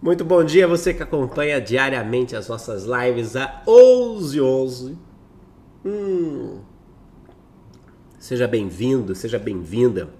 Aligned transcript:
Muito 0.00 0.26
bom 0.26 0.44
dia 0.44 0.68
você 0.68 0.92
que 0.92 1.02
acompanha 1.02 1.58
diariamente 1.58 2.36
as 2.36 2.48
nossas 2.48 2.84
lives 2.84 3.34
a 3.34 3.62
11 3.66 4.40
11. 4.42 4.98
Hum. 5.86 6.60
Seja 8.18 8.46
bem-vindo, 8.46 9.14
seja 9.14 9.38
bem-vinda. 9.38 10.10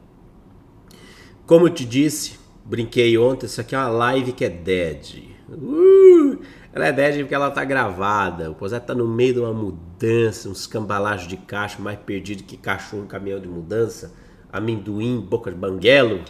Como 1.46 1.66
eu 1.66 1.70
te 1.70 1.84
disse, 1.84 2.38
brinquei 2.64 3.18
ontem, 3.18 3.44
isso 3.44 3.60
aqui 3.60 3.74
é 3.74 3.78
uma 3.78 3.88
live 3.88 4.32
que 4.32 4.46
é 4.46 4.48
dead. 4.48 5.24
Uh, 5.46 6.38
ela 6.72 6.86
é 6.86 6.92
dead 6.92 7.18
porque 7.18 7.34
ela 7.34 7.50
tá 7.50 7.62
gravada. 7.62 8.50
O 8.50 8.54
Posé 8.54 8.80
tá 8.80 8.94
no 8.94 9.06
meio 9.06 9.34
de 9.34 9.40
uma 9.40 9.52
mudança, 9.52 10.48
uns 10.48 10.66
cambalachos 10.66 11.28
de 11.28 11.36
caixa 11.36 11.82
mais 11.82 11.98
perdido 11.98 12.44
que 12.44 12.56
cachorro 12.56 13.04
caminhão 13.04 13.38
de 13.38 13.46
mudança, 13.46 14.14
amendoim, 14.50 15.20
boca 15.20 15.50
de 15.50 15.56
banguelo, 15.56 16.22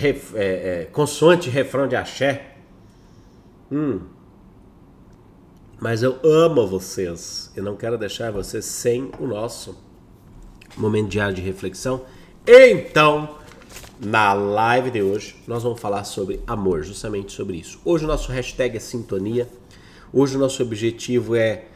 é, 0.00 0.82
é, 0.82 0.88
consoante 0.92 1.50
refrão 1.50 1.86
de 1.86 1.96
axé. 1.96 2.56
Hum. 3.70 4.00
Mas 5.80 6.02
eu 6.02 6.18
amo 6.24 6.66
vocês 6.66 7.52
e 7.56 7.60
não 7.60 7.76
quero 7.76 7.96
deixar 7.96 8.32
vocês 8.32 8.64
sem 8.64 9.10
o 9.18 9.26
nosso 9.26 9.78
momento 10.76 11.08
diário 11.08 11.34
de 11.34 11.42
reflexão. 11.42 12.04
Então, 12.46 13.36
na 14.00 14.32
live 14.32 14.90
de 14.90 15.02
hoje, 15.02 15.36
nós 15.46 15.62
vamos 15.62 15.80
falar 15.80 16.04
sobre 16.04 16.40
amor, 16.46 16.82
justamente 16.82 17.32
sobre 17.32 17.58
isso. 17.58 17.80
Hoje 17.84 18.04
o 18.04 18.08
nosso 18.08 18.32
hashtag 18.32 18.76
é 18.76 18.80
sintonia. 18.80 19.48
Hoje 20.12 20.36
o 20.36 20.38
nosso 20.38 20.62
objetivo 20.62 21.36
é, 21.36 21.66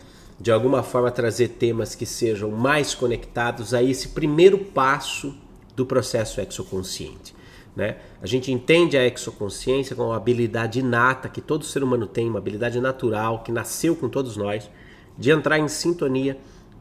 de 0.40 0.50
alguma 0.50 0.82
forma, 0.82 1.10
trazer 1.10 1.48
temas 1.48 1.94
que 1.94 2.06
sejam 2.06 2.50
mais 2.50 2.94
conectados 2.94 3.74
a 3.74 3.82
esse 3.82 4.08
primeiro 4.08 4.58
passo 4.58 5.34
do 5.76 5.84
processo 5.86 6.40
exoconsciente. 6.40 7.34
Né? 7.74 7.96
A 8.20 8.26
gente 8.26 8.52
entende 8.52 8.96
a 8.96 9.06
exoconsciência 9.06 9.96
como 9.96 10.10
uma 10.10 10.16
habilidade 10.16 10.80
inata 10.80 11.28
que 11.28 11.40
todo 11.40 11.64
ser 11.64 11.82
humano 11.82 12.06
tem, 12.06 12.28
uma 12.28 12.38
habilidade 12.38 12.80
natural 12.80 13.42
que 13.42 13.50
nasceu 13.50 13.96
com 13.96 14.08
todos 14.08 14.36
nós, 14.36 14.70
de 15.16 15.30
entrar 15.30 15.58
em 15.58 15.68
sintonia, 15.68 16.38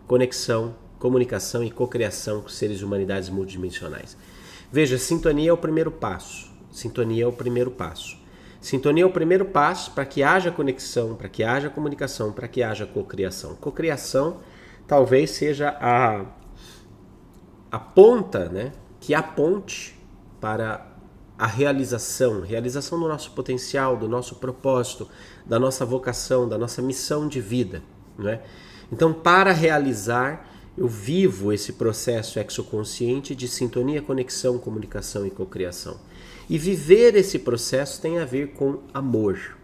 conexão, 0.08 0.76
comunicação 1.00 1.64
e 1.64 1.72
cocriação 1.72 2.42
com 2.42 2.50
seres 2.50 2.80
de 2.80 2.86
humanidades 2.86 3.30
multidimensionais. 3.30 4.18
Veja, 4.72 4.98
sintonia 4.98 5.50
é 5.50 5.54
o 5.54 5.58
primeiro 5.58 5.92
passo. 5.92 6.52
Sintonia 6.72 7.24
é 7.24 7.28
o 7.28 7.34
primeiro 7.34 7.72
passo. 7.72 8.18
Sintonia 8.60 9.04
é 9.04 9.06
o 9.06 9.12
primeiro 9.12 9.46
passo 9.46 9.92
para 9.92 10.06
que 10.06 10.22
haja 10.22 10.52
conexão, 10.52 11.16
para 11.16 11.28
que 11.28 11.44
haja 11.44 11.70
comunicação, 11.70 12.32
para 12.32 12.48
que 12.48 12.62
haja 12.62 12.86
cocriação. 12.86 13.56
Cocriação 13.56 14.38
talvez 14.88 15.32
seja 15.32 15.70
a, 15.80 16.26
a 17.72 17.80
ponta, 17.80 18.50
né, 18.50 18.72
que 19.00 19.16
aponte 19.16 20.01
para 20.42 20.86
a 21.38 21.48
realização, 21.48 22.42
realização 22.42 23.00
do 23.00 23.08
nosso 23.08 23.32
potencial, 23.32 23.96
do 23.96 24.10
nosso 24.10 24.36
propósito, 24.36 25.08
da 25.46 25.60
nossa 25.60 25.86
vocação, 25.86 26.50
da 26.50 26.58
nossa 26.58 26.82
missão 26.82 27.28
de 27.28 27.40
vida, 27.40 27.82
né? 28.18 28.42
Então, 28.92 29.14
para 29.14 29.54
realizar, 29.54 30.48
eu 30.78 30.88
vivo 30.88 31.54
esse 31.54 31.74
processo 31.74 32.40
exoconsciente 32.40 33.34
de 33.34 33.48
sintonia, 33.48 34.02
conexão, 34.02 34.58
comunicação 34.58 35.26
e 35.26 35.32
cocriação. 35.32 35.98
E 36.50 36.58
viver 36.58 37.16
esse 37.16 37.40
processo 37.40 38.02
tem 38.02 38.20
a 38.20 38.26
ver 38.26 38.50
com 38.54 38.80
amor, 38.94 39.58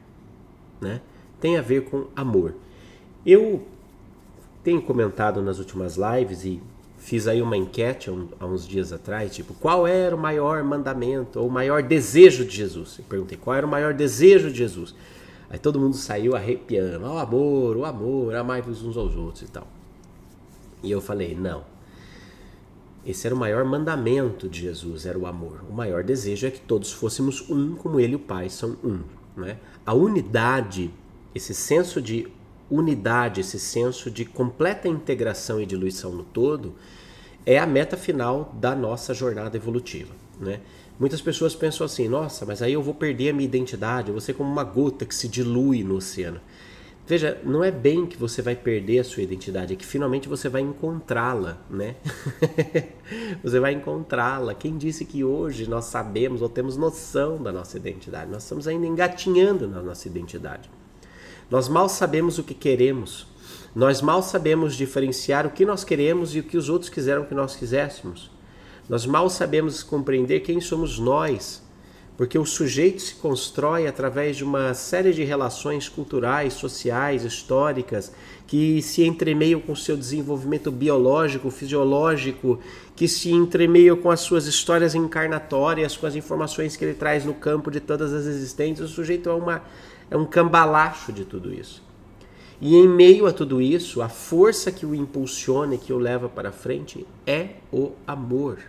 né? 0.79 1.01
Tem 1.39 1.57
a 1.57 1.61
ver 1.61 1.85
com 1.85 2.07
amor. 2.15 2.55
Eu 3.25 3.67
tenho 4.63 4.81
comentado 4.81 5.41
nas 5.41 5.59
últimas 5.59 5.97
lives 5.97 6.45
e 6.45 6.61
Fiz 7.07 7.25
aí 7.25 7.41
uma 7.41 7.55
enquete 7.55 8.11
há 8.37 8.45
uns 8.45 8.67
dias 8.67 8.91
atrás, 8.91 9.33
tipo, 9.33 9.53
qual 9.53 9.87
era 9.87 10.13
o 10.13 10.19
maior 10.19 10.61
mandamento 10.61 11.39
ou 11.39 11.47
o 11.47 11.49
maior 11.49 11.81
desejo 11.81 12.43
de 12.43 12.53
Jesus? 12.53 12.97
Eu 12.99 13.05
perguntei, 13.07 13.37
qual 13.37 13.55
era 13.55 13.65
o 13.65 13.69
maior 13.69 13.93
desejo 13.93 14.51
de 14.51 14.57
Jesus? 14.57 14.93
Aí 15.49 15.57
todo 15.57 15.79
mundo 15.79 15.95
saiu 15.95 16.35
arrepiando, 16.35 17.05
o 17.05 17.17
amor, 17.17 17.77
o 17.77 17.85
amor, 17.85 18.35
amai-vos 18.35 18.83
uns 18.83 18.97
aos 18.97 19.15
outros 19.15 19.43
e 19.43 19.45
tal. 19.45 19.65
E 20.83 20.91
eu 20.91 20.99
falei, 20.99 21.33
não. 21.33 21.63
Esse 23.05 23.25
era 23.25 23.33
o 23.33 23.39
maior 23.39 23.63
mandamento 23.63 24.49
de 24.49 24.59
Jesus, 24.59 25.05
era 25.05 25.17
o 25.17 25.25
amor. 25.25 25.61
O 25.69 25.73
maior 25.73 26.03
desejo 26.03 26.45
é 26.45 26.51
que 26.51 26.59
todos 26.59 26.91
fôssemos 26.91 27.49
um, 27.49 27.75
como 27.75 28.01
ele 28.01 28.11
e 28.11 28.15
o 28.17 28.19
Pai 28.19 28.49
são 28.49 28.75
um. 28.83 28.99
Né? 29.37 29.55
A 29.85 29.93
unidade, 29.93 30.91
esse 31.33 31.53
senso 31.53 32.01
de 32.01 32.27
unidade, 32.69 33.41
esse 33.41 33.59
senso 33.59 34.11
de 34.11 34.25
completa 34.25 34.87
integração 34.87 35.61
e 35.61 35.65
diluição 35.65 36.11
no 36.11 36.23
todo, 36.23 36.75
é 37.45 37.57
a 37.57 37.65
meta 37.65 37.95
final 37.95 38.53
da 38.59 38.75
nossa 38.75 39.13
jornada 39.13 39.55
evolutiva. 39.55 40.13
Né? 40.39 40.59
Muitas 40.99 41.21
pessoas 41.21 41.55
pensam 41.55 41.85
assim: 41.85 42.07
nossa, 42.07 42.45
mas 42.45 42.61
aí 42.61 42.73
eu 42.73 42.81
vou 42.81 42.93
perder 42.93 43.29
a 43.29 43.33
minha 43.33 43.47
identidade, 43.47 44.09
eu 44.09 44.13
vou 44.13 44.21
ser 44.21 44.33
como 44.33 44.51
uma 44.51 44.63
gota 44.63 45.05
que 45.05 45.15
se 45.15 45.27
dilui 45.27 45.83
no 45.83 45.95
oceano. 45.95 46.41
Veja, 47.07 47.39
não 47.41 47.63
é 47.63 47.71
bem 47.71 48.05
que 48.05 48.17
você 48.17 48.41
vai 48.41 48.53
perder 48.53 48.99
a 48.99 49.03
sua 49.03 49.23
identidade, 49.23 49.71
é 49.71 49.77
que 49.77 49.85
finalmente 49.85 50.27
você 50.27 50.49
vai 50.49 50.61
encontrá-la, 50.61 51.57
né? 51.69 51.95
você 53.41 53.61
vai 53.61 53.71
encontrá-la. 53.71 54.53
Quem 54.53 54.77
disse 54.77 55.05
que 55.05 55.23
hoje 55.23 55.69
nós 55.69 55.85
sabemos 55.85 56.41
ou 56.41 56.49
temos 56.49 56.75
noção 56.75 57.41
da 57.41 57.49
nossa 57.49 57.77
identidade? 57.77 58.29
Nós 58.29 58.43
estamos 58.43 58.67
ainda 58.67 58.85
engatinhando 58.85 59.69
na 59.69 59.81
nossa 59.81 60.05
identidade. 60.05 60.69
Nós 61.49 61.69
mal 61.69 61.87
sabemos 61.87 62.37
o 62.37 62.43
que 62.43 62.53
queremos. 62.53 63.25
Nós 63.73 64.01
mal 64.01 64.21
sabemos 64.21 64.75
diferenciar 64.75 65.45
o 65.45 65.51
que 65.51 65.65
nós 65.65 65.83
queremos 65.83 66.35
e 66.35 66.39
o 66.39 66.43
que 66.43 66.57
os 66.57 66.67
outros 66.67 66.89
quiseram 66.89 67.25
que 67.25 67.35
nós 67.35 67.55
quiséssemos. 67.55 68.29
Nós 68.89 69.05
mal 69.05 69.29
sabemos 69.29 69.83
compreender 69.83 70.41
quem 70.41 70.59
somos 70.59 70.99
nós, 70.99 71.61
porque 72.17 72.37
o 72.37 72.45
sujeito 72.45 73.01
se 73.01 73.15
constrói 73.15 73.85
através 73.85 74.35
de 74.35 74.43
uma 74.43 74.73
série 74.73 75.13
de 75.13 75.23
relações 75.23 75.87
culturais, 75.87 76.53
sociais, 76.53 77.23
históricas, 77.23 78.11
que 78.47 78.81
se 78.81 79.03
entremeiam 79.03 79.61
com 79.61 79.73
o 79.73 79.77
seu 79.77 79.95
desenvolvimento 79.95 80.71
biológico, 80.71 81.51
fisiológico, 81.51 82.59
que 82.95 83.07
se 83.07 83.31
entremeiam 83.31 83.95
com 83.95 84.09
as 84.09 84.21
suas 84.21 84.47
histórias 84.47 84.95
encarnatórias, 84.95 85.95
com 85.95 86.07
as 86.07 86.15
informações 86.15 86.75
que 86.75 86.83
ele 86.83 86.93
traz 86.95 87.23
no 87.23 87.33
campo 87.33 87.69
de 87.69 87.79
todas 87.79 88.11
as 88.11 88.25
existências. 88.25 88.89
O 88.89 88.93
sujeito 88.93 89.29
é 89.29 89.33
uma 89.33 89.61
é 90.09 90.17
um 90.17 90.25
cambalacho 90.25 91.11
de 91.11 91.25
tudo 91.25 91.53
isso. 91.53 91.83
E 92.59 92.75
em 92.75 92.87
meio 92.87 93.27
a 93.27 93.31
tudo 93.31 93.61
isso, 93.61 94.01
a 94.01 94.09
força 94.09 94.71
que 94.71 94.85
o 94.85 94.95
impulsiona 94.95 95.75
e 95.75 95.77
que 95.77 95.93
o 95.93 95.99
leva 95.99 96.27
para 96.27 96.51
frente 96.51 97.05
é 97.25 97.49
o 97.71 97.91
amor. 98.05 98.59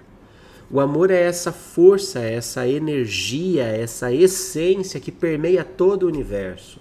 O 0.71 0.81
amor 0.81 1.10
é 1.10 1.22
essa 1.22 1.50
força, 1.50 2.21
essa 2.21 2.69
energia, 2.69 3.65
essa 3.65 4.12
essência 4.12 5.00
que 5.00 5.10
permeia 5.10 5.65
todo 5.65 6.03
o 6.03 6.09
universo 6.09 6.78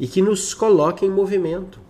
e 0.00 0.08
que 0.08 0.20
nos 0.20 0.52
coloca 0.52 1.06
em 1.06 1.10
movimento, 1.10 1.80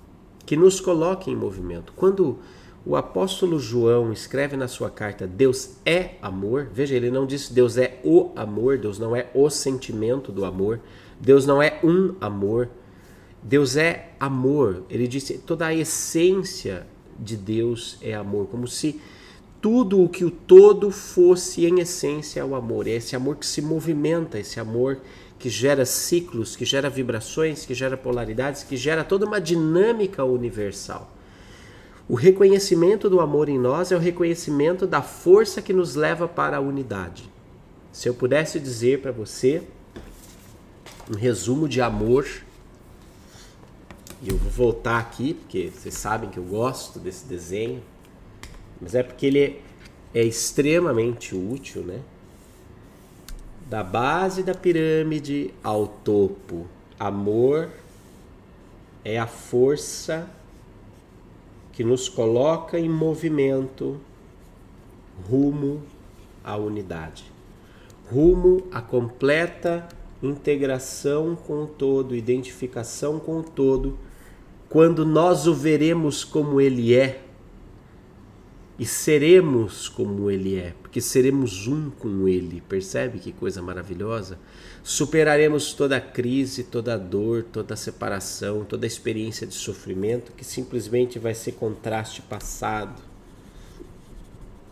que 0.45 0.57
nos 0.57 0.81
coloca 0.81 1.31
em 1.31 1.37
movimento. 1.37 1.95
Quando 1.97 2.39
o 2.89 2.97
apóstolo 2.97 3.61
João 3.61 4.11
escreve 4.15 4.57
na 4.57 4.67
sua 4.67 4.89
carta 4.89 5.27
Deus 5.27 5.77
é 5.85 6.13
amor, 6.23 6.71
veja, 6.73 6.97
ele 6.97 7.11
não 7.11 7.27
diz 7.27 7.51
Deus 7.51 7.77
é 7.77 8.01
o 8.03 8.31
amor, 8.35 8.79
Deus 8.79 8.99
não 8.99 9.15
é 9.15 9.27
o 9.35 9.51
sentimento 9.51 10.33
do 10.33 10.43
amor, 10.43 10.81
Deus 11.21 11.45
não 11.45 11.63
é 11.63 11.79
um 11.85 12.15
amor, 12.19 12.71
Deus 13.43 13.77
é 13.77 14.13
amor. 14.19 14.85
Ele 14.89 15.07
disse 15.07 15.37
toda 15.37 15.67
a 15.67 15.75
essência 15.75 16.87
de 17.19 17.37
Deus 17.37 17.99
é 18.01 18.15
amor, 18.15 18.47
como 18.47 18.67
se 18.67 18.99
tudo 19.61 20.03
o 20.03 20.09
que 20.09 20.25
o 20.25 20.31
todo 20.31 20.91
fosse 20.91 21.67
em 21.67 21.81
essência 21.81 22.47
o 22.47 22.55
amor. 22.55 22.87
É 22.87 22.93
esse 22.93 23.15
amor 23.15 23.37
que 23.37 23.45
se 23.45 23.61
movimenta, 23.61 24.39
esse 24.39 24.59
amor 24.59 24.99
que 25.39 25.51
gera 25.51 25.85
ciclos, 25.85 26.57
que 26.57 26.65
gera 26.65 26.89
vibrações, 26.89 27.67
que 27.67 27.75
gera 27.75 27.99
polaridades, 27.99 28.63
que 28.63 28.79
gera 28.79 29.05
toda 29.05 29.27
uma 29.27 29.43
dinâmica 29.43 30.25
universal. 30.25 31.18
O 32.09 32.15
reconhecimento 32.15 33.11
do 33.11 33.21
amor 33.21 33.49
em 33.49 33.59
nós 33.59 33.93
é 33.93 33.97
o 33.97 33.99
reconhecimento 33.99 34.87
da 34.87 35.03
força 35.03 35.61
que 35.61 35.75
nos 35.75 35.95
leva 35.95 36.27
para 36.27 36.57
a 36.57 36.61
unidade. 36.61 37.31
Se 37.93 38.09
eu 38.09 38.15
pudesse 38.15 38.59
dizer 38.59 39.03
para 39.03 39.13
você 39.13 39.63
um 41.11 41.15
resumo 41.15 41.69
de 41.69 41.81
amor. 41.81 42.27
E 44.23 44.29
eu 44.29 44.37
vou 44.37 44.51
voltar 44.51 44.99
aqui, 44.99 45.35
porque 45.35 45.71
vocês 45.75 45.95
sabem 45.95 46.29
que 46.29 46.39
eu 46.39 46.45
gosto 46.45 46.99
desse 46.99 47.27
desenho. 47.27 47.83
Mas 48.81 48.95
é 48.95 49.03
porque 49.03 49.27
ele 49.27 49.61
é, 50.15 50.23
extremamente 50.23 51.35
útil, 51.35 51.83
né? 51.83 52.01
Da 53.69 53.83
base 53.83 54.43
da 54.43 54.55
pirâmide 54.55 55.53
ao 55.63 55.87
topo. 55.87 56.67
Amor 56.99 57.69
é 59.05 59.19
a 59.19 59.27
força 59.27 60.29
que 61.79 61.85
nos 61.85 62.09
coloca 62.09 62.77
em 62.77 62.89
movimento 62.89 64.01
rumo 65.31 65.81
à 66.43 66.57
unidade, 66.57 67.23
rumo 68.11 68.65
à 68.73 68.83
completa 68.83 69.87
integração 70.21 71.37
com 71.37 71.63
o 71.63 71.67
todo, 71.69 72.17
identificação 72.17 73.21
com 73.21 73.39
o 73.39 73.43
todo, 73.45 73.97
quando 74.69 75.07
nós 75.07 75.47
o 75.47 75.55
veremos 75.55 76.25
como 76.25 76.61
ele 76.61 76.93
é, 76.97 77.23
e 78.79 78.87
seremos 78.87 79.89
como 79.89 80.31
Ele 80.31 80.57
é, 80.57 80.73
porque 80.81 81.01
seremos 81.01 81.67
um 81.67 81.91
com 81.91 82.29
Ele. 82.29 82.63
Percebe 82.69 83.19
que 83.19 83.33
coisa 83.33 83.61
maravilhosa? 83.61 84.39
Superaremos 84.85 85.73
toda 85.75 86.01
crise, 86.01 86.63
toda 86.63 86.97
dor, 86.97 87.43
toda 87.43 87.75
separação, 87.75 88.65
toda 88.65 88.87
experiência 88.87 89.47
de 89.47 89.55
sofrimento 89.55 90.33
que 90.33 90.45
simplesmente 90.45 91.19
vai 91.19 91.35
ser 91.35 91.53
contraste 91.53 92.23
passado. 92.23 93.03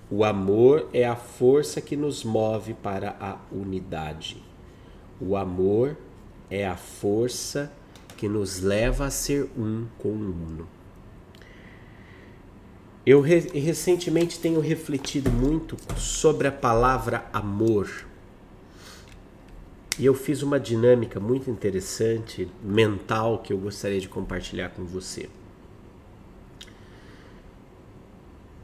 O 0.09 0.23
amor 0.23 0.89
é 0.93 1.05
a 1.05 1.17
força 1.17 1.81
que 1.81 1.97
nos 1.97 2.23
move 2.23 2.75
para 2.75 3.17
a 3.21 3.39
unidade. 3.51 4.41
O 5.21 5.37
amor 5.37 5.97
é 6.49 6.65
a 6.65 6.77
força 6.77 7.73
que 8.17 8.29
nos 8.29 8.61
leva 8.61 9.07
a 9.07 9.11
ser 9.11 9.51
um 9.59 9.87
com 9.99 10.11
o 10.11 10.31
uno. 10.31 10.69
Eu 13.07 13.21
re 13.21 13.39
recentemente 13.39 14.41
tenho 14.41 14.59
refletido 14.59 15.31
muito 15.31 15.77
sobre 15.97 16.49
a 16.49 16.53
palavra 16.53 17.25
amor. 17.33 18.05
E 19.97 20.05
eu 20.05 20.13
fiz 20.13 20.43
uma 20.43 20.59
dinâmica 20.59 21.21
muito 21.21 21.49
interessante, 21.49 22.49
mental, 22.61 23.39
que 23.39 23.53
eu 23.53 23.59
gostaria 23.59 24.01
de 24.01 24.09
compartilhar 24.09 24.71
com 24.71 24.85
você. 24.85 25.31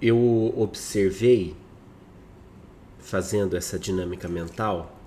Eu 0.01 0.53
observei, 0.57 1.55
fazendo 2.99 3.57
essa 3.57 3.79
dinâmica 3.79 4.27
mental, 4.27 4.99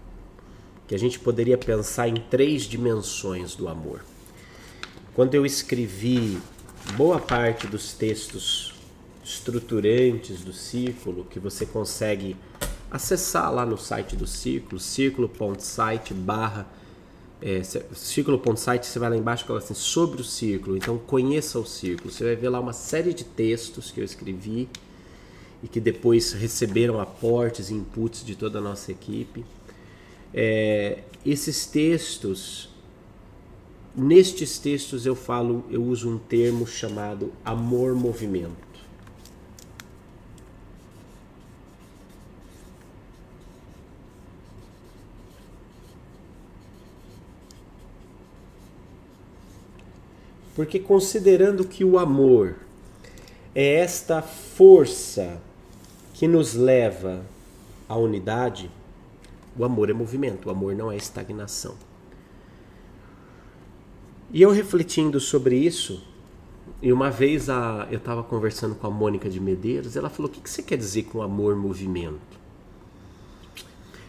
que 0.87 0.95
a 0.95 0.99
gente 0.99 1.19
poderia 1.19 1.57
pensar 1.57 2.07
em 2.07 2.15
três 2.15 2.63
dimensões 2.63 3.53
do 3.53 3.67
amor. 3.67 4.01
Quando 5.13 5.35
eu 5.35 5.45
escrevi 5.45 6.39
boa 6.95 7.19
parte 7.19 7.67
dos 7.67 7.91
textos 7.93 8.74
estruturantes 9.25 10.41
do 10.41 10.53
círculo 10.53 11.25
que 11.25 11.39
você 11.39 11.65
consegue 11.65 12.37
acessar 12.91 13.51
lá 13.51 13.65
no 13.65 13.77
site 13.77 14.15
do 14.15 14.27
círculo, 14.27 14.79
círculo.site 14.79 16.13
barra 16.13 16.67
é, 17.41 17.61
círculo.site, 17.63 18.85
você 18.85 18.97
vai 18.97 19.09
lá 19.09 19.17
embaixo 19.17 19.43
e 19.43 19.47
coloca 19.47 19.65
assim, 19.65 19.73
sobre 19.73 20.21
o 20.21 20.23
círculo, 20.23 20.77
então 20.77 20.97
conheça 20.97 21.59
o 21.59 21.65
círculo. 21.65 22.11
Você 22.11 22.23
vai 22.23 22.35
ver 22.35 22.49
lá 22.49 22.59
uma 22.59 22.73
série 22.73 23.13
de 23.13 23.23
textos 23.23 23.91
que 23.91 23.99
eu 23.99 24.05
escrevi 24.05 24.69
e 25.61 25.67
que 25.67 25.79
depois 25.79 26.33
receberam 26.33 26.99
aportes 26.99 27.69
e 27.69 27.73
inputs 27.73 28.23
de 28.23 28.35
toda 28.35 28.59
a 28.59 28.61
nossa 28.61 28.91
equipe. 28.91 29.43
É, 30.33 30.99
esses 31.25 31.65
textos, 31.65 32.69
nestes 33.95 34.57
textos 34.57 35.05
eu 35.05 35.15
falo, 35.15 35.65
eu 35.69 35.83
uso 35.83 36.09
um 36.09 36.17
termo 36.17 36.65
chamado 36.65 37.31
amor-movimento. 37.43 38.74
Porque 50.55 50.79
considerando 50.79 51.65
que 51.65 51.83
o 51.83 51.99
amor 51.99 52.55
é 53.53 53.75
esta 53.75 54.21
força 54.21 55.39
que 56.13 56.27
nos 56.27 56.53
leva 56.53 57.25
à 57.89 57.97
unidade, 57.97 58.71
o 59.57 59.65
amor 59.65 59.89
é 59.89 59.93
movimento, 59.93 60.47
o 60.47 60.49
amor 60.49 60.73
não 60.73 60.89
é 60.89 60.95
estagnação. 60.95 61.75
E 64.31 64.41
eu 64.41 64.49
refletindo 64.49 65.19
sobre 65.19 65.57
isso, 65.57 66.01
e 66.81 66.91
uma 66.91 67.11
vez 67.11 67.49
a, 67.49 67.87
eu 67.91 67.97
estava 67.97 68.23
conversando 68.23 68.75
com 68.75 68.87
a 68.87 68.89
Mônica 68.89 69.29
de 69.29 69.39
Medeiros, 69.39 69.95
ela 69.95 70.09
falou: 70.09 70.31
O 70.31 70.33
que, 70.33 70.41
que 70.41 70.49
você 70.49 70.63
quer 70.63 70.77
dizer 70.77 71.03
com 71.03 71.21
amor-movimento? 71.21 72.45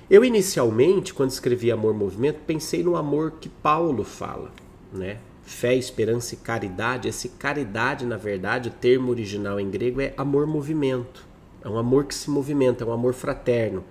Eu, 0.08 0.25
inicialmente, 0.25 1.12
quando 1.12 1.31
escrevi 1.31 1.72
amor-movimento, 1.72 2.38
pensei 2.46 2.82
no 2.82 2.96
amor 2.96 3.32
que 3.40 3.48
Paulo 3.48 4.04
fala, 4.04 4.52
né? 4.93 5.19
Fé, 5.46 5.75
esperança 5.75 6.34
e 6.34 6.37
caridade. 6.37 7.08
Esse 7.08 7.31
caridade, 7.31 8.04
na 8.04 8.16
verdade, 8.16 8.69
o 8.69 8.72
termo 8.72 9.10
original 9.10 9.58
em 9.58 9.70
grego 9.70 10.00
é 10.00 10.12
amor-movimento. 10.16 11.25
É 11.64 11.69
um 11.69 11.78
amor 11.78 12.04
que 12.04 12.14
se 12.14 12.28
movimenta, 12.28 12.84
é 12.84 12.87
um 12.87 12.93
amor 12.93 13.14
fraterno. 13.14 13.82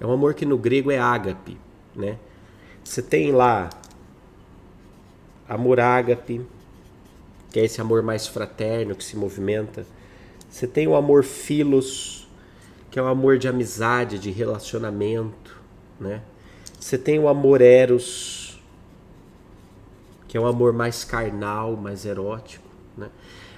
É 0.00 0.06
um 0.06 0.12
amor 0.12 0.32
que 0.34 0.46
no 0.46 0.56
grego 0.56 0.90
é 0.90 0.98
ágape, 0.98 1.58
né? 1.94 2.18
Você 2.82 3.02
tem 3.02 3.32
lá 3.32 3.68
amor 5.48 5.78
ágape, 5.78 6.40
que 7.50 7.60
é 7.60 7.64
esse 7.64 7.80
amor 7.80 8.02
mais 8.02 8.26
fraterno 8.26 8.94
que 8.94 9.04
se 9.04 9.16
movimenta. 9.16 9.84
Você 10.48 10.66
tem 10.66 10.86
o 10.86 10.94
amor 10.94 11.24
filos, 11.24 12.28
que 12.90 12.98
é 12.98 13.02
o 13.02 13.06
amor 13.06 13.38
de 13.38 13.48
amizade, 13.48 14.18
de 14.18 14.30
relacionamento, 14.30 15.60
né? 16.00 16.22
Você 16.78 16.98
tem 16.98 17.18
o 17.18 17.28
amor 17.28 17.60
eros, 17.60 18.41
que 20.32 20.38
é 20.38 20.40
um 20.40 20.46
amor 20.46 20.72
mais 20.72 21.04
carnal, 21.04 21.76
mais 21.76 22.06
erótico. 22.06 22.66
Né? 22.96 23.10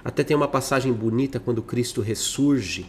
Até 0.03 0.25
tem 0.25 0.35
uma 0.35 0.45
passagem 0.45 0.91
bonita 0.91 1.39
quando 1.39 1.61
Cristo 1.61 2.01
ressurge, 2.01 2.85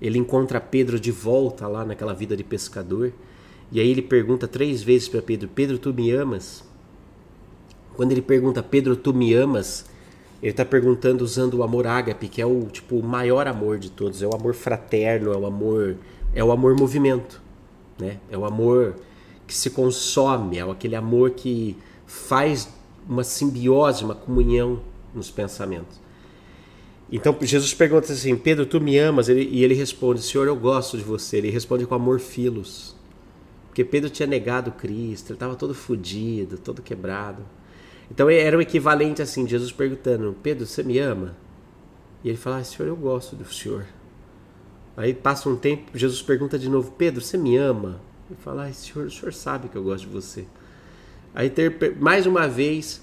ele 0.00 0.16
encontra 0.16 0.60
Pedro 0.60 1.00
de 1.00 1.10
volta 1.10 1.66
lá 1.66 1.84
naquela 1.84 2.14
vida 2.14 2.36
de 2.36 2.44
pescador, 2.44 3.12
e 3.72 3.80
aí 3.80 3.90
ele 3.90 4.00
pergunta 4.00 4.46
três 4.46 4.80
vezes 4.80 5.08
para 5.08 5.20
Pedro: 5.20 5.48
Pedro, 5.48 5.76
tu 5.76 5.92
me 5.92 6.12
amas? 6.12 6.62
Quando 7.96 8.12
ele 8.12 8.22
pergunta, 8.22 8.62
Pedro, 8.62 8.94
tu 8.94 9.12
me 9.12 9.34
amas? 9.34 9.86
Ele 10.40 10.52
está 10.52 10.64
perguntando 10.64 11.24
usando 11.24 11.54
o 11.54 11.64
amor 11.64 11.88
ágape, 11.88 12.28
que 12.28 12.40
é 12.40 12.46
o 12.46 12.66
tipo 12.66 12.94
o 12.94 13.02
maior 13.02 13.48
amor 13.48 13.76
de 13.80 13.90
todos, 13.90 14.22
é 14.22 14.26
o 14.28 14.36
amor 14.36 14.54
fraterno, 14.54 15.32
é 15.32 15.36
o 15.36 15.46
amor, 15.46 15.96
é 16.32 16.44
o 16.44 16.52
amor 16.52 16.76
movimento, 16.78 17.42
né? 17.98 18.18
É 18.30 18.38
o 18.38 18.44
amor 18.44 18.94
que 19.48 19.54
se 19.54 19.70
consome, 19.70 20.58
é 20.58 20.62
aquele 20.62 20.94
amor 20.94 21.30
que 21.30 21.76
faz 22.06 22.68
uma 23.10 23.24
simbiose, 23.24 24.04
uma 24.04 24.14
comunhão 24.14 24.80
nos 25.12 25.32
pensamentos. 25.32 26.00
Então 27.10 27.36
Jesus 27.40 27.74
pergunta 27.74 28.12
assim: 28.12 28.36
Pedro, 28.36 28.64
tu 28.64 28.80
me 28.80 28.96
amas? 28.96 29.28
Ele, 29.28 29.42
e 29.50 29.64
ele 29.64 29.74
responde: 29.74 30.22
Senhor, 30.22 30.46
eu 30.46 30.54
gosto 30.54 30.96
de 30.96 31.02
você. 31.02 31.38
Ele 31.38 31.50
responde 31.50 31.84
com 31.84 31.94
amor 31.94 32.20
filos. 32.20 32.94
Porque 33.66 33.84
Pedro 33.84 34.08
tinha 34.08 34.26
negado 34.26 34.70
Cristo, 34.72 35.30
ele 35.30 35.36
estava 35.36 35.56
todo 35.56 35.74
fodido, 35.74 36.56
todo 36.56 36.80
quebrado. 36.80 37.44
Então 38.10 38.30
era 38.30 38.56
o 38.56 38.62
equivalente 38.62 39.20
assim: 39.20 39.46
Jesus 39.46 39.72
perguntando: 39.72 40.36
Pedro, 40.40 40.64
você 40.64 40.84
me 40.84 41.00
ama? 41.00 41.36
E 42.22 42.28
ele 42.28 42.38
fala: 42.38 42.58
ah, 42.58 42.64
Senhor, 42.64 42.88
eu 42.88 42.96
gosto 42.96 43.34
do 43.34 43.44
Senhor. 43.52 43.86
Aí 44.96 45.12
passa 45.12 45.48
um 45.48 45.56
tempo, 45.56 45.90
Jesus 45.98 46.22
pergunta 46.22 46.56
de 46.56 46.68
novo: 46.68 46.92
Pedro, 46.92 47.20
você 47.20 47.36
me 47.36 47.56
ama? 47.56 48.00
Ele 48.30 48.38
fala: 48.40 48.72
Senhor, 48.72 49.06
o 49.06 49.10
Senhor 49.10 49.32
sabe 49.32 49.68
que 49.68 49.76
eu 49.76 49.82
gosto 49.82 50.06
de 50.06 50.12
você. 50.12 50.46
Aí 51.34 51.48
ter, 51.48 51.96
mais 52.00 52.26
uma 52.26 52.48
vez 52.48 53.00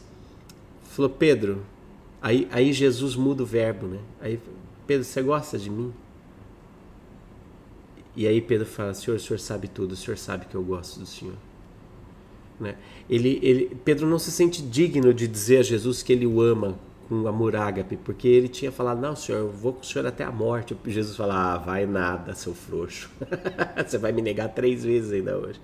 falou, 0.97 1.11
Pedro, 1.11 1.63
aí, 2.21 2.47
aí 2.51 2.73
Jesus 2.73 3.15
muda 3.15 3.43
o 3.43 3.45
verbo, 3.45 3.87
né? 3.87 3.99
Aí, 4.19 4.39
Pedro, 4.85 5.05
você 5.05 5.21
gosta 5.21 5.57
de 5.57 5.69
mim? 5.69 5.93
E 8.15 8.27
aí 8.27 8.41
Pedro 8.41 8.65
fala, 8.65 8.95
Senhor, 8.95 9.17
o 9.17 9.19
Senhor 9.19 9.39
sabe 9.39 9.67
tudo, 9.67 9.91
o 9.91 9.95
Senhor 9.95 10.17
sabe 10.17 10.47
que 10.47 10.55
eu 10.55 10.63
gosto 10.63 10.99
do 10.99 11.05
Senhor. 11.05 11.35
Né? 12.59 12.75
Ele, 13.07 13.39
ele, 13.43 13.77
Pedro 13.85 14.07
não 14.07 14.17
se 14.17 14.31
sente 14.31 14.59
digno 14.59 15.13
de 15.13 15.27
dizer 15.27 15.59
a 15.59 15.61
Jesus 15.61 16.01
que 16.01 16.11
ele 16.11 16.25
o 16.25 16.41
ama 16.41 16.79
com 17.07 17.27
amor 17.27 17.55
ágape, 17.55 17.95
porque 17.95 18.27
ele 18.27 18.47
tinha 18.47 18.71
falado, 18.71 18.99
não, 18.99 19.15
Senhor, 19.15 19.37
eu 19.37 19.51
vou 19.51 19.73
com 19.73 19.81
o 19.81 19.85
Senhor 19.85 20.07
até 20.07 20.23
a 20.23 20.31
morte. 20.31 20.75
Jesus 20.87 21.15
fala, 21.15 21.53
ah, 21.53 21.57
vai 21.59 21.85
nada, 21.85 22.33
seu 22.33 22.55
frouxo. 22.55 23.09
Você 23.85 23.99
vai 23.99 24.11
me 24.11 24.23
negar 24.23 24.49
três 24.49 24.83
vezes 24.83 25.11
ainda 25.11 25.37
hoje. 25.37 25.61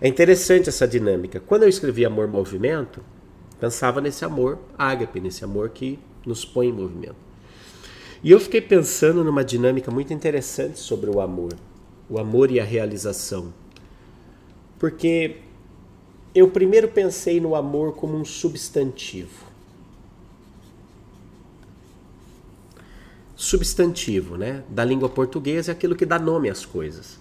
É 0.00 0.08
interessante 0.08 0.68
essa 0.68 0.88
dinâmica. 0.88 1.38
Quando 1.38 1.62
eu 1.62 1.68
escrevi 1.68 2.04
Amor 2.04 2.26
Movimento, 2.26 3.00
pensava 3.60 4.00
nesse 4.00 4.24
amor 4.24 4.58
ágape, 4.76 5.20
nesse 5.20 5.44
amor 5.44 5.70
que 5.70 5.98
nos 6.24 6.44
põe 6.44 6.68
em 6.68 6.72
movimento. 6.72 7.16
E 8.22 8.30
eu 8.30 8.40
fiquei 8.40 8.60
pensando 8.60 9.22
numa 9.22 9.44
dinâmica 9.44 9.90
muito 9.90 10.12
interessante 10.12 10.78
sobre 10.78 11.10
o 11.10 11.20
amor, 11.20 11.54
o 12.08 12.18
amor 12.18 12.50
e 12.50 12.58
a 12.58 12.64
realização. 12.64 13.52
Porque 14.78 15.36
eu 16.34 16.50
primeiro 16.50 16.88
pensei 16.88 17.40
no 17.40 17.54
amor 17.54 17.94
como 17.94 18.16
um 18.16 18.24
substantivo. 18.24 19.46
Substantivo, 23.34 24.36
né? 24.36 24.64
Da 24.68 24.84
língua 24.84 25.08
portuguesa 25.08 25.70
é 25.70 25.74
aquilo 25.74 25.94
que 25.94 26.06
dá 26.06 26.18
nome 26.18 26.48
às 26.48 26.64
coisas. 26.64 27.18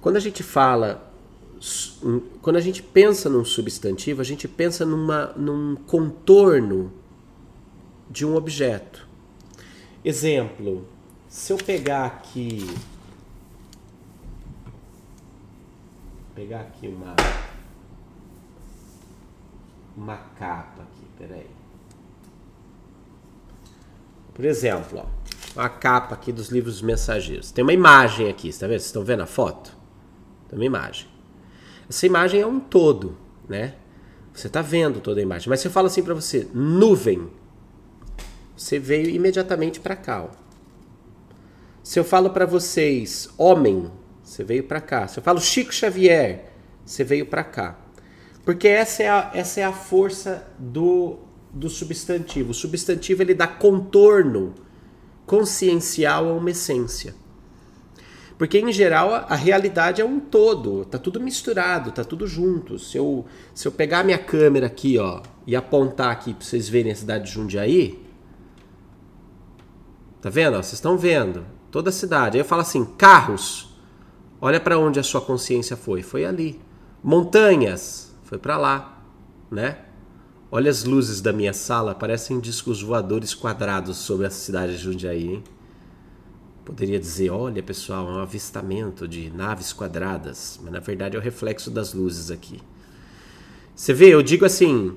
Quando 0.00 0.16
a 0.16 0.20
gente 0.20 0.42
fala 0.42 1.13
quando 2.42 2.56
a 2.56 2.60
gente 2.60 2.82
pensa 2.82 3.30
num 3.30 3.44
substantivo, 3.44 4.20
a 4.20 4.24
gente 4.24 4.46
pensa 4.46 4.84
numa, 4.84 5.32
num 5.36 5.74
contorno 5.74 6.92
de 8.10 8.26
um 8.26 8.36
objeto. 8.36 9.08
Exemplo, 10.04 10.86
se 11.28 11.52
eu 11.52 11.56
pegar 11.56 12.04
aqui. 12.04 12.68
Pegar 16.34 16.60
aqui 16.60 16.88
uma. 16.88 17.16
Uma 19.96 20.16
capa 20.16 20.82
aqui, 20.82 21.06
peraí. 21.16 21.50
Por 24.34 24.44
exemplo, 24.44 25.06
ó, 25.56 25.60
a 25.60 25.68
capa 25.68 26.14
aqui 26.14 26.32
dos 26.32 26.48
livros 26.48 26.82
mensageiros. 26.82 27.52
Tem 27.52 27.62
uma 27.62 27.72
imagem 27.72 28.28
aqui, 28.28 28.48
está 28.48 28.66
vendo? 28.66 28.80
Vocês 28.80 28.86
estão 28.86 29.04
vendo 29.04 29.22
a 29.22 29.26
foto? 29.26 29.74
Tem 30.48 30.58
uma 30.58 30.64
imagem. 30.64 31.13
Essa 31.88 32.06
imagem 32.06 32.40
é 32.40 32.46
um 32.46 32.60
todo, 32.60 33.16
né? 33.48 33.74
Você 34.32 34.48
está 34.48 34.62
vendo 34.62 35.00
toda 35.00 35.20
a 35.20 35.22
imagem. 35.22 35.48
Mas 35.48 35.60
se 35.60 35.68
eu 35.68 35.72
falo 35.72 35.86
assim 35.86 36.02
para 36.02 36.14
você, 36.14 36.48
nuvem, 36.52 37.28
você 38.56 38.78
veio 38.78 39.08
imediatamente 39.08 39.80
para 39.80 39.94
cá. 39.94 40.24
Ó. 40.24 40.28
Se 41.82 41.98
eu 41.98 42.04
falo 42.04 42.30
para 42.30 42.46
vocês, 42.46 43.28
homem, 43.38 43.90
você 44.22 44.42
veio 44.42 44.64
para 44.64 44.80
cá. 44.80 45.06
Se 45.06 45.18
eu 45.18 45.22
falo 45.22 45.40
Chico 45.40 45.72
Xavier, 45.72 46.52
você 46.84 47.04
veio 47.04 47.26
para 47.26 47.44
cá. 47.44 47.78
Porque 48.44 48.68
essa 48.68 49.02
é 49.02 49.08
a, 49.08 49.30
essa 49.34 49.60
é 49.60 49.64
a 49.64 49.72
força 49.72 50.46
do, 50.58 51.18
do 51.52 51.68
substantivo. 51.68 52.50
O 52.50 52.54
substantivo 52.54 53.22
ele 53.22 53.34
dá 53.34 53.46
contorno 53.46 54.54
consciencial 55.26 56.28
a 56.28 56.32
uma 56.32 56.50
essência. 56.50 57.14
Porque 58.36 58.58
em 58.58 58.72
geral 58.72 59.14
a, 59.14 59.34
realidade 59.36 60.00
é 60.00 60.04
um 60.04 60.18
todo, 60.18 60.84
tá 60.84 60.98
tudo 60.98 61.20
misturado, 61.20 61.92
tá 61.92 62.02
tudo 62.02 62.26
junto. 62.26 62.78
Se 62.78 62.96
eu, 62.96 63.24
se 63.54 63.66
eu 63.68 63.72
pegar 63.72 64.04
minha 64.04 64.18
câmera 64.18 64.66
aqui, 64.66 64.98
ó, 64.98 65.22
e 65.46 65.54
apontar 65.54 66.10
aqui 66.10 66.34
para 66.34 66.44
vocês 66.44 66.68
verem 66.68 66.90
a 66.90 66.96
cidade 66.96 67.26
de 67.26 67.30
Jundiaí, 67.30 68.02
tá 70.20 70.28
vendo? 70.28 70.54
Vocês 70.54 70.74
estão 70.74 70.98
vendo 70.98 71.46
toda 71.70 71.90
a 71.90 71.92
cidade. 71.92 72.36
Aí 72.36 72.40
eu 72.40 72.44
falo 72.44 72.62
assim, 72.62 72.84
carros, 72.84 73.76
olha 74.40 74.58
para 74.58 74.78
onde 74.78 74.98
a 74.98 75.04
sua 75.04 75.20
consciência 75.20 75.76
foi, 75.76 76.02
foi 76.02 76.24
ali. 76.24 76.60
Montanhas, 77.02 78.12
foi 78.24 78.38
para 78.38 78.56
lá, 78.56 79.04
né? 79.50 79.78
Olha 80.50 80.70
as 80.70 80.84
luzes 80.84 81.20
da 81.20 81.32
minha 81.32 81.52
sala, 81.52 81.94
parecem 81.94 82.40
discos 82.40 82.82
voadores 82.82 83.34
quadrados 83.34 83.96
sobre 83.98 84.26
a 84.26 84.30
cidade 84.30 84.76
de 84.76 84.82
Jundiaí, 84.82 85.34
hein? 85.34 85.44
Poderia 86.64 86.98
dizer, 86.98 87.30
olha 87.30 87.62
pessoal, 87.62 88.08
é 88.08 88.12
um 88.12 88.20
avistamento 88.20 89.06
de 89.06 89.30
naves 89.30 89.72
quadradas, 89.72 90.58
mas 90.62 90.72
na 90.72 90.80
verdade 90.80 91.14
é 91.14 91.18
o 91.18 91.22
reflexo 91.22 91.70
das 91.70 91.92
luzes 91.92 92.30
aqui. 92.30 92.58
Você 93.74 93.92
vê, 93.92 94.14
eu 94.14 94.22
digo 94.22 94.46
assim, 94.46 94.96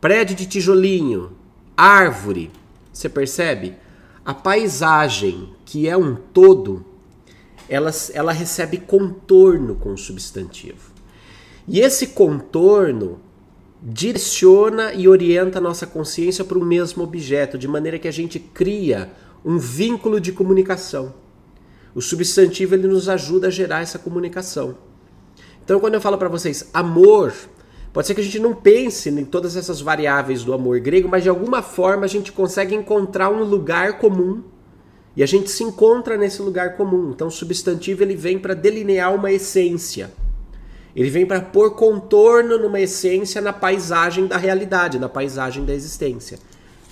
prédio 0.00 0.36
de 0.36 0.46
tijolinho, 0.46 1.32
árvore, 1.76 2.50
você 2.92 3.08
percebe? 3.08 3.74
A 4.24 4.32
paisagem, 4.32 5.52
que 5.64 5.88
é 5.88 5.96
um 5.96 6.14
todo, 6.14 6.84
ela, 7.68 7.90
ela 8.12 8.32
recebe 8.32 8.76
contorno 8.78 9.74
com 9.74 9.94
o 9.94 9.98
substantivo. 9.98 10.92
E 11.66 11.80
esse 11.80 12.08
contorno 12.08 13.20
direciona 13.82 14.92
e 14.92 15.08
orienta 15.08 15.58
a 15.58 15.62
nossa 15.62 15.86
consciência 15.86 16.44
para 16.44 16.58
o 16.58 16.64
mesmo 16.64 17.02
objeto, 17.02 17.58
de 17.58 17.66
maneira 17.66 17.98
que 17.98 18.08
a 18.08 18.12
gente 18.12 18.38
cria 18.38 19.10
um 19.44 19.58
vínculo 19.58 20.20
de 20.20 20.32
comunicação. 20.32 21.14
O 21.94 22.00
substantivo 22.00 22.74
ele 22.74 22.86
nos 22.86 23.08
ajuda 23.08 23.48
a 23.48 23.50
gerar 23.50 23.80
essa 23.80 23.98
comunicação. 23.98 24.76
Então, 25.64 25.80
quando 25.80 25.94
eu 25.94 26.00
falo 26.00 26.16
para 26.16 26.28
vocês 26.28 26.68
amor, 26.72 27.34
pode 27.92 28.06
ser 28.06 28.14
que 28.14 28.20
a 28.20 28.24
gente 28.24 28.38
não 28.38 28.54
pense 28.54 29.10
em 29.10 29.24
todas 29.24 29.56
essas 29.56 29.80
variáveis 29.80 30.44
do 30.44 30.52
amor 30.52 30.80
grego, 30.80 31.08
mas 31.08 31.22
de 31.22 31.28
alguma 31.28 31.62
forma 31.62 32.04
a 32.04 32.08
gente 32.08 32.32
consegue 32.32 32.74
encontrar 32.74 33.30
um 33.30 33.42
lugar 33.42 33.98
comum 33.98 34.42
e 35.16 35.22
a 35.22 35.26
gente 35.26 35.50
se 35.50 35.64
encontra 35.64 36.16
nesse 36.16 36.40
lugar 36.40 36.76
comum. 36.76 37.10
Então, 37.10 37.28
o 37.28 37.30
substantivo 37.30 38.02
ele 38.02 38.14
vem 38.14 38.38
para 38.38 38.54
delinear 38.54 39.14
uma 39.14 39.32
essência. 39.32 40.12
Ele 40.94 41.10
vem 41.10 41.26
para 41.26 41.40
pôr 41.40 41.74
contorno 41.74 42.58
numa 42.58 42.80
essência 42.80 43.40
na 43.40 43.52
paisagem 43.52 44.26
da 44.26 44.36
realidade, 44.36 44.98
na 44.98 45.08
paisagem 45.08 45.64
da 45.64 45.74
existência. 45.74 46.38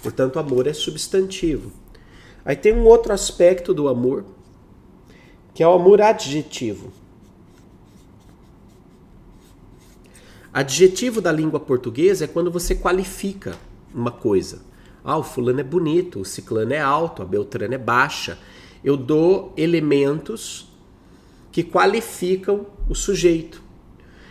Portanto, 0.02 0.38
amor 0.38 0.66
é 0.66 0.72
substantivo. 0.72 1.72
Aí 2.46 2.54
tem 2.54 2.72
um 2.72 2.84
outro 2.84 3.12
aspecto 3.12 3.74
do 3.74 3.88
amor, 3.88 4.24
que 5.52 5.64
é 5.64 5.68
o 5.68 5.72
amor 5.72 6.00
adjetivo. 6.00 6.92
Adjetivo 10.54 11.20
da 11.20 11.32
língua 11.32 11.58
portuguesa 11.58 12.24
é 12.24 12.28
quando 12.28 12.48
você 12.48 12.76
qualifica 12.76 13.56
uma 13.92 14.12
coisa. 14.12 14.62
Ah, 15.04 15.18
o 15.18 15.24
fulano 15.24 15.58
é 15.58 15.64
bonito, 15.64 16.20
o 16.20 16.24
ciclano 16.24 16.72
é 16.72 16.80
alto, 16.80 17.20
a 17.20 17.24
beltrana 17.24 17.74
é 17.74 17.78
baixa. 17.78 18.38
Eu 18.82 18.96
dou 18.96 19.52
elementos 19.56 20.68
que 21.50 21.64
qualificam 21.64 22.64
o 22.88 22.94
sujeito. 22.94 23.60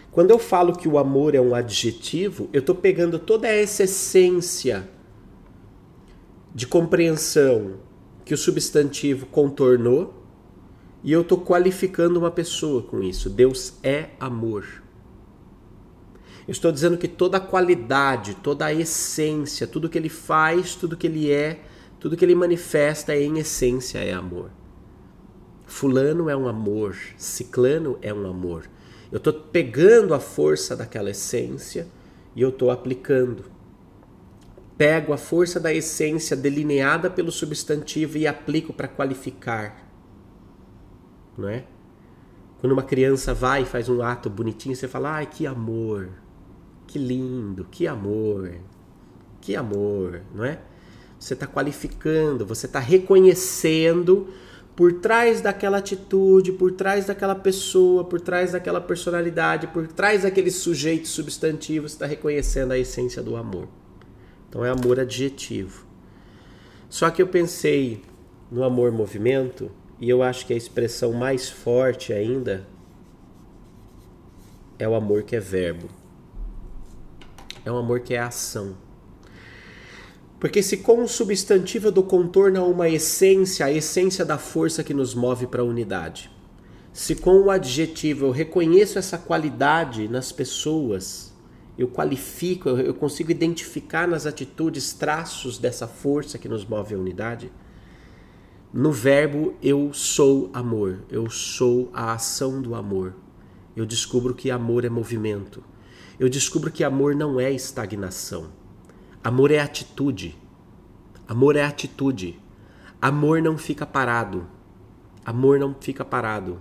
Quando 0.10 0.31
eu 0.31 0.39
falo 0.39 0.77
que 0.77 0.88
o 0.88 0.98
amor 0.98 1.36
é 1.36 1.41
um 1.41 1.53
adjetivo, 1.53 2.50
eu 2.53 2.62
estou 2.62 2.75
pegando 2.75 3.19
toda 3.19 3.50
essa 3.50 3.84
essência 3.84 4.88
de 6.53 6.65
compreensão 6.65 7.74
que 8.25 8.34
o 8.34 8.38
substantivo 8.38 9.27
contornou 9.27 10.25
e 11.03 11.12
eu 11.12 11.22
estou 11.22 11.39
qualificando 11.39 12.20
uma 12.20 12.32
pessoa 12.32 12.82
com 12.82 13.03
isso. 13.03 13.29
Deus 13.29 13.75
é 13.84 14.10
amor. 14.20 14.65
Eu 16.48 16.51
estou 16.51 16.72
dizendo 16.72 16.98
que 16.98 17.08
toda 17.08 17.38
a 17.38 17.39
qualidade, 17.39 18.36
toda 18.36 18.65
a 18.65 18.74
essência, 18.74 19.67
tudo 19.67 19.88
que 19.88 19.98
ele 19.98 20.10
faz, 20.10 20.74
tudo 20.75 20.98
que 20.98 21.05
ele 21.05 21.32
é, 21.32 21.62
tudo 22.00 22.17
que 22.17 22.25
ele 22.25 22.36
manifesta 22.36 23.15
em 23.15 23.38
essência 23.38 24.00
é 24.00 24.13
amor. 24.13 24.50
Fulano 25.65 26.29
é 26.29 26.36
um 26.36 26.48
amor, 26.48 26.96
Ciclano 27.17 27.98
é 28.01 28.13
um 28.13 28.27
amor. 28.27 28.70
Eu 29.12 29.17
estou 29.17 29.34
pegando 29.34 30.13
a 30.13 30.20
força 30.20 30.75
daquela 30.75 31.12
essência 31.12 31.88
e 32.36 32.41
eu 32.41 32.50
estou 32.50 32.70
aplicando. 32.72 33.46
Pego 34.77 35.13
a 35.13 35.17
força 35.17 35.60
da 35.60 35.74
essência 35.74 36.36
delineada 36.36 37.10
pelo 37.10 37.32
substantivo 37.32 38.17
e 38.17 38.27
aplico 38.27 38.74
para 38.74 38.88
qualificar. 38.88 39.89
Não 41.38 41.48
é? 41.48 41.65
Quando 42.60 42.74
uma 42.74 42.84
criança 42.84 43.34
vai 43.34 43.63
e 43.63 43.65
faz 43.65 43.88
um 43.88 44.01
ato 44.01 44.29
bonitinho, 44.29 44.75
você 44.75 44.88
fala: 44.88 45.15
ai, 45.15 45.25
que 45.27 45.46
amor, 45.46 46.10
que 46.88 46.98
lindo, 46.98 47.65
que 47.70 47.88
amor, 47.88 48.55
que 49.39 49.55
amor, 49.55 50.22
não 50.34 50.44
é? 50.44 50.60
Você 51.20 51.34
está 51.34 51.48
qualificando, 51.48 52.46
você 52.46 52.65
está 52.65 52.79
reconhecendo 52.79 54.27
por 54.75 54.94
trás 54.94 55.39
daquela 55.39 55.77
atitude, 55.77 56.51
por 56.51 56.74
trás 56.74 57.05
daquela 57.05 57.36
pessoa, 57.36 58.03
por 58.03 58.20
trás 58.20 58.51
daquela 58.51 58.82
personalidade, 58.82 59.67
por 59.67 59.88
trás 59.88 60.24
daquele 60.24 60.51
sujeito 60.51 61.08
substantivo, 61.08 61.88
você 61.88 61.96
está 61.96 62.05
reconhecendo 62.05 62.74
a 62.74 62.77
essência 62.77 63.24
do 63.24 63.38
amor. 63.38 63.67
Então 64.55 64.63
é 64.63 64.69
amor 64.69 65.01
adjetivo. 65.01 65.85
Só 66.89 67.09
que 67.09 67.21
eu 67.21 67.27
pensei 67.27 68.01
no 68.50 68.63
amor 68.63 68.89
movimento 68.89 69.69
e 70.00 70.09
eu 70.09 70.24
acho 70.24 70.45
que 70.45 70.53
a 70.53 70.55
expressão 70.55 71.12
mais 71.12 71.50
forte 71.50 72.13
ainda 72.13 72.65
é 74.79 74.88
o 74.88 74.95
amor 74.95 75.24
que 75.24 75.35
é 75.35 75.41
verbo. 75.41 75.89
É 77.65 77.71
um 77.71 77.75
amor 77.75 78.00
que 78.00 78.13
é 78.13 78.19
ação. 78.19 78.77
Porque 80.39 80.63
se 80.63 80.77
com 80.77 81.03
o 81.03 81.07
substantivo 81.07 81.91
do 81.91 82.01
contorno 82.01 82.62
há 82.62 82.63
uma 82.63 82.88
essência, 82.88 83.65
a 83.65 83.71
essência 83.74 84.24
da 84.24 84.38
força 84.38 84.85
que 84.85 84.93
nos 84.93 85.13
move 85.13 85.47
para 85.47 85.63
a 85.63 85.65
unidade. 85.65 86.31
Se 86.93 87.13
com 87.13 87.41
o 87.41 87.51
adjetivo 87.51 88.27
eu 88.27 88.31
reconheço 88.31 88.97
essa 88.97 89.17
qualidade 89.17 90.07
nas 90.07 90.31
pessoas, 90.31 91.35
eu 91.77 91.88
qualifico, 91.88 92.70
eu 92.70 92.94
consigo 92.94 93.32
identificar 93.32 94.08
nas 94.08 94.25
atitudes 94.25 94.94
traços 94.94 95.58
dessa 95.58 95.88
força 95.88 96.38
que 96.38 96.48
nos 96.48 96.65
move 96.65 96.96
à 96.96 96.98
unidade, 96.98 97.51
no 98.77 98.91
verbo 98.91 99.55
eu 99.62 99.94
sou 99.94 100.50
amor, 100.53 101.00
eu 101.10 101.29
sou 101.29 101.89
a 101.94 102.12
ação 102.12 102.62
do 102.62 102.75
amor. 102.75 103.13
Eu 103.74 103.86
descubro 103.86 104.34
que 104.34 104.51
amor 104.51 104.84
é 104.84 104.89
movimento. 104.89 105.63
Eu 106.20 106.27
descubro 106.27 106.70
que 106.70 106.84
amor 106.84 107.15
não 107.15 107.39
é 107.39 107.51
estagnação. 107.51 108.51
Amor 109.24 109.51
é 109.51 109.60
atitude. 109.60 110.38
Amor 111.25 111.55
é 111.55 111.63
atitude. 111.63 112.38
Amor 113.01 113.41
não 113.41 113.58
fica 113.58 113.86
parado. 113.86 114.46
Amor 115.25 115.58
não 115.58 115.74
fica 115.74 116.03
parado. 116.03 116.60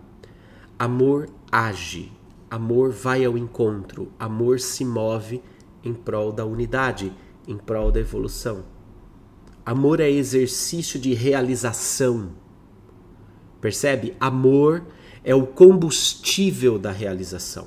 Amor 0.78 1.28
age. 1.50 2.12
Amor 2.54 2.92
vai 2.92 3.25
ao 3.25 3.37
encontro. 3.37 4.12
Amor 4.16 4.61
se 4.61 4.84
move 4.84 5.42
em 5.82 5.92
prol 5.92 6.30
da 6.30 6.44
unidade, 6.44 7.12
em 7.49 7.58
prol 7.58 7.90
da 7.90 7.99
evolução. 7.99 8.64
Amor 9.66 9.99
é 9.99 10.08
exercício 10.08 10.96
de 11.00 11.14
realização. 11.14 12.30
Percebe? 13.61 14.14
Amor 14.20 14.87
é 15.25 15.34
o 15.34 15.49
combustível 15.49 16.78
da 16.78 16.92
realização. 16.92 17.66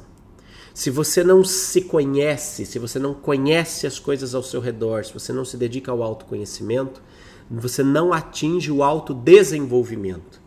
Se 0.74 0.90
você 0.90 1.22
não 1.22 1.44
se 1.44 1.82
conhece, 1.82 2.66
se 2.66 2.80
você 2.80 2.98
não 2.98 3.14
conhece 3.14 3.86
as 3.86 4.00
coisas 4.00 4.34
ao 4.34 4.42
seu 4.42 4.62
redor, 4.62 5.04
se 5.04 5.14
você 5.14 5.34
não 5.34 5.44
se 5.44 5.58
dedica 5.58 5.92
ao 5.92 6.02
autoconhecimento, 6.02 7.04
você 7.52 7.84
não 7.84 8.14
atinge 8.14 8.72
o 8.72 8.82
autodesenvolvimento. 8.82 10.42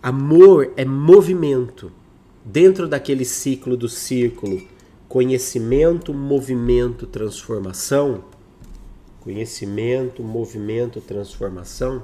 Amor 0.00 0.72
é 0.76 0.84
movimento. 0.84 1.90
Dentro 2.50 2.88
daquele 2.88 3.26
ciclo 3.26 3.76
do 3.76 3.90
círculo 3.90 4.62
conhecimento, 5.06 6.14
movimento, 6.14 7.06
transformação, 7.06 8.24
conhecimento, 9.20 10.22
movimento, 10.22 10.98
transformação, 10.98 12.02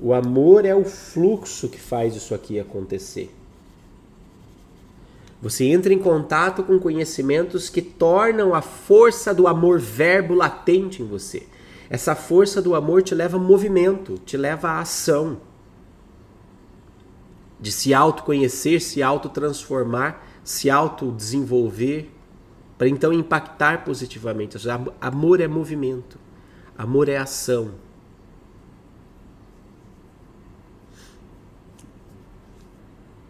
O 0.00 0.14
amor 0.14 0.64
é 0.64 0.74
o 0.74 0.84
fluxo 0.84 1.68
que 1.68 1.78
faz 1.78 2.16
isso 2.16 2.34
aqui 2.34 2.58
acontecer. 2.58 3.30
Você 5.40 5.66
entra 5.66 5.92
em 5.92 5.98
contato 5.98 6.64
com 6.64 6.78
conhecimentos 6.78 7.68
que 7.68 7.82
tornam 7.82 8.54
a 8.54 8.62
força 8.62 9.34
do 9.34 9.46
amor 9.46 9.78
verbo 9.78 10.34
latente 10.34 11.02
em 11.02 11.06
você. 11.06 11.46
Essa 11.90 12.16
força 12.16 12.62
do 12.62 12.74
amor 12.74 13.02
te 13.02 13.14
leva 13.14 13.36
a 13.36 13.40
movimento, 13.40 14.18
te 14.24 14.38
leva 14.38 14.70
à 14.70 14.80
ação. 14.80 15.36
De 17.64 17.72
se 17.72 17.94
autoconhecer, 17.94 18.78
se 18.78 19.02
autotransformar, 19.02 20.22
se 20.44 20.68
autodesenvolver, 20.68 22.10
para 22.76 22.86
então 22.90 23.10
impactar 23.10 23.86
positivamente. 23.86 24.58
Amor 25.00 25.40
é 25.40 25.48
movimento, 25.48 26.18
amor 26.76 27.08
é 27.08 27.16
ação. 27.16 27.70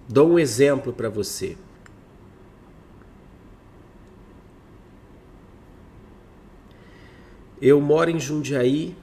Dou 0.08 0.32
um 0.32 0.38
exemplo 0.40 0.92
para 0.92 1.08
você. 1.08 1.56
Eu 7.62 7.80
moro 7.80 8.10
em 8.10 8.18
Jundiaí, 8.18 8.96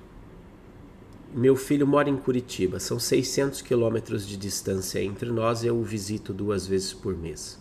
meu 1.33 1.55
filho 1.55 1.87
mora 1.87 2.09
em 2.09 2.17
Curitiba. 2.17 2.79
São 2.79 2.99
600 2.99 3.61
quilômetros 3.61 4.27
de 4.27 4.35
distância 4.35 5.01
entre 5.01 5.31
nós 5.31 5.63
e 5.63 5.67
eu 5.67 5.77
o 5.77 5.83
visito 5.83 6.33
duas 6.33 6.67
vezes 6.67 6.93
por 6.93 7.17
mês. 7.17 7.59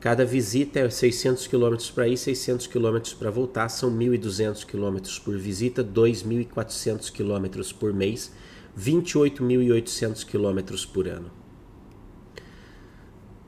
Cada 0.00 0.24
visita 0.24 0.80
é 0.80 0.90
600 0.90 1.46
quilômetros 1.46 1.90
para 1.90 2.06
ir, 2.06 2.16
600 2.16 2.66
quilômetros 2.66 3.14
para 3.14 3.30
voltar. 3.30 3.68
São 3.68 3.90
1.200 3.90 4.66
quilômetros 4.66 5.18
por 5.18 5.36
visita, 5.38 5.82
2.400 5.82 7.10
quilômetros 7.10 7.72
por 7.72 7.92
mês, 7.92 8.30
28.800 8.78 10.26
quilômetros 10.26 10.84
por 10.84 11.08
ano. 11.08 11.30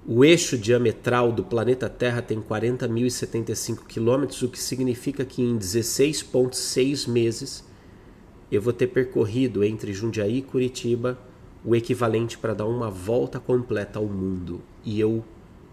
O 0.06 0.24
eixo 0.24 0.56
diametral 0.56 1.32
do 1.32 1.42
planeta 1.42 1.90
Terra 1.90 2.22
tem 2.22 2.40
40.075 2.40 3.86
quilômetros, 3.86 4.40
o 4.40 4.48
que 4.48 4.58
significa 4.58 5.24
que 5.24 5.42
em 5.42 5.58
16,6 5.58 7.08
meses 7.08 7.64
eu 8.50 8.62
vou 8.62 8.72
ter 8.72 8.86
percorrido 8.88 9.64
entre 9.64 9.92
Jundiaí 9.92 10.38
e 10.38 10.42
Curitiba 10.42 11.18
o 11.64 11.74
equivalente 11.74 12.38
para 12.38 12.54
dar 12.54 12.66
uma 12.66 12.88
volta 12.88 13.40
completa 13.40 13.98
ao 13.98 14.06
mundo. 14.06 14.60
E 14.84 15.00
eu 15.00 15.24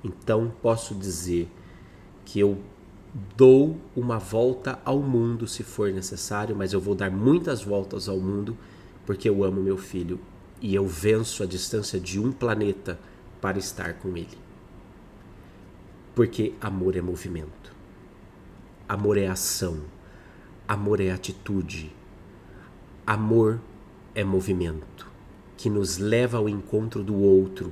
então 0.04 0.52
posso 0.62 0.96
dizer 0.96 1.48
que 2.26 2.40
eu 2.40 2.58
dou 3.38 3.78
uma 3.96 4.18
volta 4.18 4.80
ao 4.84 5.00
mundo 5.00 5.48
se 5.48 5.62
for 5.62 5.92
necessário, 5.92 6.56
mas 6.56 6.74
eu 6.74 6.82
vou 6.82 6.96
dar 6.96 7.12
muitas 7.12 7.62
voltas 7.62 8.10
ao 8.10 8.18
mundo 8.18 8.58
porque 9.06 9.30
eu 9.30 9.44
amo 9.44 9.62
meu 9.62 9.78
filho 9.78 10.20
e 10.60 10.74
eu 10.74 10.88
venço 10.88 11.44
a 11.44 11.46
distância 11.46 12.00
de 12.00 12.20
um 12.20 12.32
planeta 12.32 13.00
para 13.40 13.60
estar 13.60 13.94
com 13.96 14.18
Ele. 14.18 14.38
Porque 16.16 16.54
amor 16.62 16.96
é 16.96 17.02
movimento, 17.02 17.76
amor 18.88 19.18
é 19.18 19.28
ação, 19.28 19.82
amor 20.68 21.02
é 21.02 21.12
atitude, 21.12 21.92
amor 23.06 23.60
é 24.16 24.24
movimento 24.24 25.12
que 25.58 25.70
nos 25.70 25.98
leva 25.98 26.38
ao 26.38 26.50
encontro 26.50 27.04
do 27.04 27.16
outro, 27.16 27.72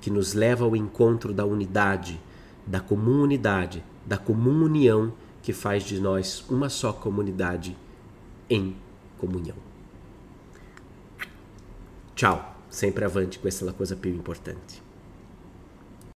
que 0.00 0.10
nos 0.10 0.34
leva 0.34 0.64
ao 0.64 0.74
encontro 0.74 1.32
da 1.32 1.44
unidade, 1.44 2.20
da 2.66 2.80
comunidade, 2.80 3.84
da 4.04 4.18
comunhão 4.18 5.12
que 5.40 5.52
faz 5.52 5.84
de 5.84 6.00
nós 6.00 6.44
uma 6.48 6.68
só 6.68 6.92
comunidade 6.92 7.76
em 8.50 8.76
comunhão. 9.18 9.56
Tchau, 12.14 12.56
sempre 12.68 13.04
avante 13.04 13.38
com 13.38 13.46
essa 13.46 13.72
coisa 13.72 13.94
pio 13.94 14.14
importante. 14.14 14.82